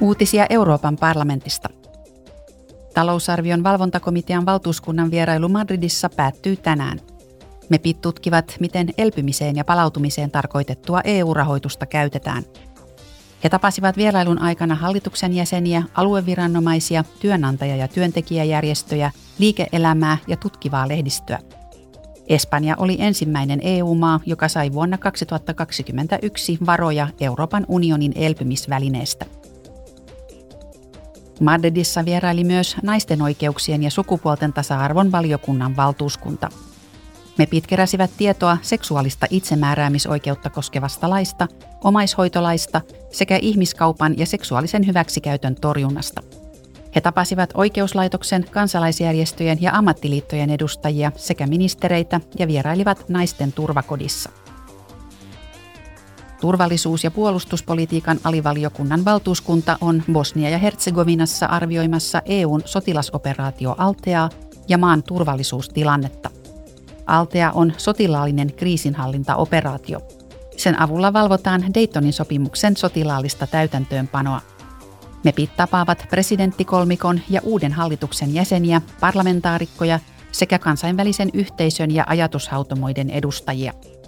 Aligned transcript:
Uutisia 0.00 0.46
Euroopan 0.50 0.96
parlamentista. 0.96 1.68
Talousarvion 2.94 3.62
valvontakomitean 3.62 4.46
valtuuskunnan 4.46 5.10
vierailu 5.10 5.48
Madridissa 5.48 6.08
päättyy 6.08 6.56
tänään. 6.56 7.00
MEPit 7.68 8.00
tutkivat, 8.00 8.56
miten 8.60 8.88
elpymiseen 8.98 9.56
ja 9.56 9.64
palautumiseen 9.64 10.30
tarkoitettua 10.30 11.00
EU-rahoitusta 11.04 11.86
käytetään. 11.86 12.42
He 13.44 13.48
tapasivat 13.48 13.96
vierailun 13.96 14.38
aikana 14.38 14.74
hallituksen 14.74 15.32
jäseniä, 15.32 15.82
alueviranomaisia, 15.94 17.04
työnantaja- 17.20 17.76
ja 17.76 17.88
työntekijäjärjestöjä, 17.88 19.10
liike-elämää 19.38 20.18
ja 20.26 20.36
tutkivaa 20.36 20.88
lehdistöä. 20.88 21.38
Espanja 22.28 22.74
oli 22.78 22.96
ensimmäinen 22.98 23.60
EU-maa, 23.62 24.20
joka 24.26 24.48
sai 24.48 24.72
vuonna 24.72 24.98
2021 24.98 26.58
varoja 26.66 27.08
Euroopan 27.20 27.64
unionin 27.68 28.12
elpymisvälineestä. 28.14 29.41
Madridissa 31.40 32.04
vieraili 32.04 32.44
myös 32.44 32.76
naisten 32.82 33.22
oikeuksien 33.22 33.82
ja 33.82 33.90
sukupuolten 33.90 34.52
tasa-arvon 34.52 35.12
valiokunnan 35.12 35.76
valtuuskunta. 35.76 36.48
Me 37.38 37.46
pitkeräsivät 37.46 38.10
tietoa 38.16 38.58
seksuaalista 38.62 39.26
itsemääräämisoikeutta 39.30 40.50
koskevasta 40.50 41.10
laista, 41.10 41.48
omaishoitolaista 41.84 42.80
sekä 43.12 43.38
ihmiskaupan 43.42 44.18
ja 44.18 44.26
seksuaalisen 44.26 44.86
hyväksikäytön 44.86 45.54
torjunnasta. 45.54 46.22
He 46.94 47.00
tapasivat 47.00 47.50
oikeuslaitoksen, 47.54 48.44
kansalaisjärjestöjen 48.50 49.58
ja 49.60 49.72
ammattiliittojen 49.74 50.50
edustajia 50.50 51.12
sekä 51.16 51.46
ministereitä 51.46 52.20
ja 52.38 52.48
vierailivat 52.48 53.08
naisten 53.08 53.52
turvakodissa. 53.52 54.30
Turvallisuus- 56.42 57.04
ja 57.04 57.10
puolustuspolitiikan 57.10 58.18
alivaliokunnan 58.24 59.04
valtuuskunta 59.04 59.78
on 59.80 60.02
Bosnia 60.12 60.50
ja 60.50 60.58
Herzegovinassa 60.58 61.46
arvioimassa 61.46 62.22
EUn 62.24 62.62
sotilasoperaatio 62.64 63.74
Altea 63.78 64.28
ja 64.68 64.78
maan 64.78 65.02
turvallisuustilannetta. 65.02 66.30
Altea 67.06 67.52
on 67.52 67.72
sotilaallinen 67.76 68.52
kriisinhallintaoperaatio. 68.52 70.02
Sen 70.56 70.80
avulla 70.80 71.12
valvotaan 71.12 71.64
Daytonin 71.74 72.12
sopimuksen 72.12 72.76
sotilaallista 72.76 73.46
täytäntöönpanoa. 73.46 74.40
MEPit 75.24 75.56
tapaavat 75.56 76.06
presidenttikolmikon 76.10 77.20
ja 77.30 77.40
uuden 77.44 77.72
hallituksen 77.72 78.34
jäseniä, 78.34 78.82
parlamentaarikkoja 79.00 80.00
sekä 80.32 80.58
kansainvälisen 80.58 81.30
yhteisön 81.32 81.90
ja 81.90 82.04
ajatushautomoiden 82.08 83.10
edustajia– 83.10 83.72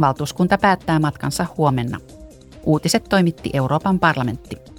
Valtuuskunta 0.00 0.58
päättää 0.58 0.98
matkansa 0.98 1.46
huomenna. 1.56 1.98
Uutiset 2.64 3.04
toimitti 3.08 3.50
Euroopan 3.52 3.98
parlamentti. 3.98 4.69